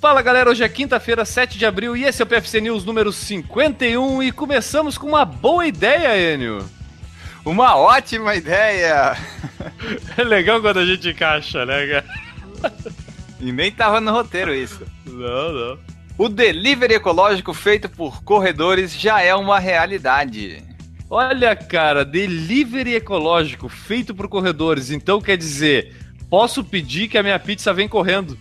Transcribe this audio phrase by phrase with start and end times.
[0.00, 3.12] Fala galera, hoje é quinta-feira, 7 de abril e esse é o PFC News número
[3.12, 6.64] 51 e começamos com uma boa ideia, Enio.
[7.44, 9.16] Uma ótima ideia!
[10.16, 12.74] É legal quando a gente encaixa, né, cara?
[13.40, 14.86] E nem tava no roteiro isso.
[15.04, 15.78] Não, não.
[16.16, 20.62] O delivery ecológico feito por corredores já é uma realidade.
[21.10, 25.94] Olha, cara, delivery ecológico feito por corredores, então quer dizer,
[26.30, 28.38] posso pedir que a minha pizza vem correndo.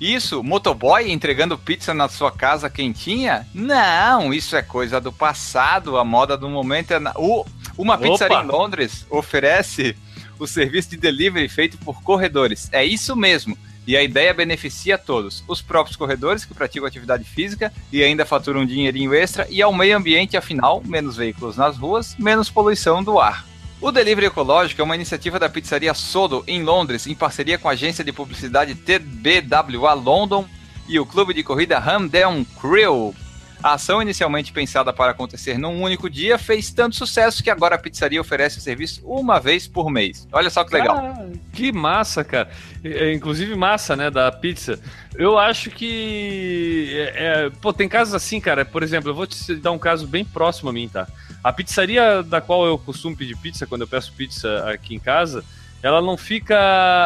[0.00, 3.46] Isso, motoboy entregando pizza na sua casa quentinha?
[3.52, 5.98] Não, isso é coisa do passado.
[5.98, 6.98] A moda do momento é.
[6.98, 7.12] Na...
[7.16, 7.44] O,
[7.76, 8.46] uma pizzaria Opa.
[8.46, 9.94] em Londres oferece
[10.38, 12.70] o serviço de delivery feito por corredores.
[12.72, 13.58] É isso mesmo.
[13.86, 18.24] E a ideia beneficia a todos: os próprios corredores que praticam atividade física e ainda
[18.24, 23.02] faturam um dinheirinho extra, e ao meio ambiente, afinal, menos veículos nas ruas, menos poluição
[23.02, 23.49] do ar.
[23.82, 27.72] O Delivery Ecológico é uma iniciativa da pizzaria Sodo, em Londres, em parceria com a
[27.72, 30.46] agência de publicidade TBWA London
[30.86, 33.14] e o clube de corrida Hamden Crew.
[33.62, 37.78] A ação, inicialmente pensada para acontecer num único dia, fez tanto sucesso que agora a
[37.78, 40.26] pizzaria oferece o serviço uma vez por mês.
[40.32, 40.96] Olha só que legal.
[40.96, 42.48] Ah, que massa, cara.
[42.82, 44.80] É, é, inclusive massa, né, da pizza.
[45.14, 46.94] Eu acho que.
[47.14, 48.64] é, é, pô, tem casos assim, cara.
[48.64, 51.06] Por exemplo, eu vou te dar um caso bem próximo a mim, tá?
[51.44, 55.44] A pizzaria da qual eu costumo pedir pizza, quando eu peço pizza aqui em casa,
[55.82, 56.58] ela não fica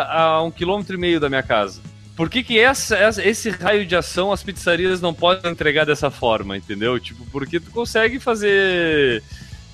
[0.09, 1.81] a um quilômetro e meio da minha casa.
[2.17, 6.11] Por que, que essa, essa- esse raio de ação as pizzarias não podem entregar dessa
[6.11, 6.99] forma, entendeu?
[7.01, 9.23] Tipo, porque tu consegue fazer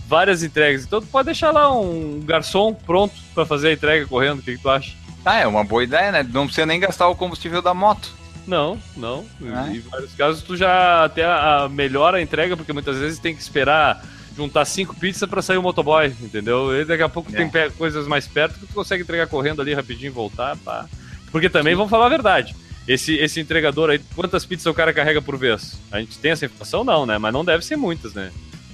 [0.09, 0.85] várias entregas.
[0.85, 4.39] Então tu pode deixar lá um garçom pronto pra fazer a entrega correndo.
[4.39, 4.95] O que, que tu acha?
[5.25, 6.23] Ah, é uma boa ideia, né?
[6.23, 8.11] Não precisa nem gastar o combustível da moto.
[8.47, 9.27] Não, não.
[9.55, 9.69] Ah.
[9.71, 13.43] Em vários casos tu já até a, melhora a entrega, porque muitas vezes tem que
[13.43, 14.03] esperar
[14.35, 16.75] juntar cinco pizzas pra sair o motoboy, entendeu?
[16.81, 17.37] E daqui a pouco É.
[17.47, 20.87] tem coisas mais perto que tu consegue entregar correndo ali rapidinho e voltar, pá.
[21.33, 22.55] Porque também, vamos falar a verdade,
[22.89, 25.79] esse, esse entregador aí, quantas pizzas o cara carrega por vez?
[25.93, 26.83] A gente tem essa informação?
[26.85, 27.19] Não, né?
[27.19, 28.33] Mas não deve ser muitas, né?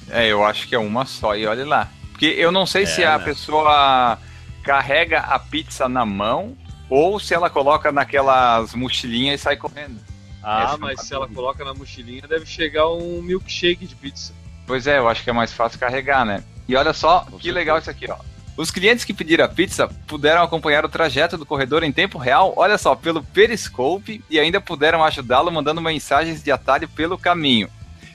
[0.08, 1.90] É, eu acho que é uma só, e olha lá.
[2.12, 3.24] Porque eu não sei É, se a né?
[3.24, 4.18] pessoa
[4.62, 6.56] carrega a pizza na mão
[6.88, 9.98] ou se ela coloca naquelas mochilinhas e sai correndo.
[10.42, 14.32] Ah, Essa é mas se ela coloca na mochilinha, deve chegar um milkshake de pizza.
[14.66, 16.42] Pois é, eu acho que é mais fácil carregar, né?
[16.68, 17.54] E olha só Com que certeza.
[17.54, 18.16] legal isso aqui, ó.
[18.56, 22.54] Os clientes que pediram a pizza puderam acompanhar o trajeto do corredor em tempo real,
[22.56, 27.68] olha só, pelo Periscope e ainda puderam ajudá-lo mandando mensagens de atalho pelo caminho.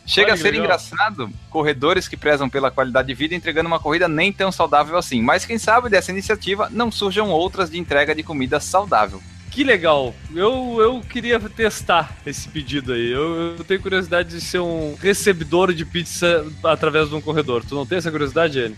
[0.04, 0.66] Chega a ser legal.
[0.66, 5.22] engraçado, corredores que prezam pela qualidade de vida entregando uma corrida nem tão saudável assim.
[5.22, 9.22] Mas quem sabe dessa iniciativa não surjam outras de entrega de comida saudável.
[9.52, 10.16] Que legal.
[10.34, 13.12] Eu, eu queria testar esse pedido aí.
[13.12, 17.64] Eu, eu tenho curiosidade de ser um recebedor de pizza através de um corredor.
[17.64, 18.76] Tu não tem essa curiosidade, Ele?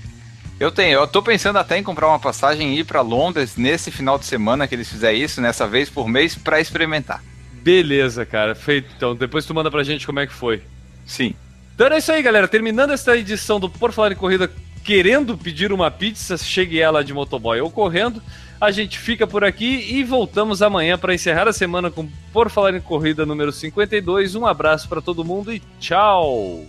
[0.60, 3.92] Eu tenho, eu tô pensando até em comprar uma passagem e ir para Londres nesse
[3.92, 7.24] final de semana que eles fizerem isso, nessa vez por mês, para experimentar.
[7.52, 8.54] Beleza, cara.
[8.54, 8.90] Feito.
[8.96, 10.62] Então, depois tu manda pra gente como é que foi.
[11.06, 11.34] Sim.
[11.74, 12.48] Então é isso aí, galera.
[12.48, 14.52] Terminando esta edição do Por Falar em Corrida,
[14.84, 18.22] querendo pedir uma pizza, chegue ela de motoboy ou correndo.
[18.62, 22.76] A gente fica por aqui e voltamos amanhã para encerrar a semana com Por Falar
[22.76, 24.36] em Corrida número 52.
[24.36, 26.66] Um abraço para todo mundo e tchau!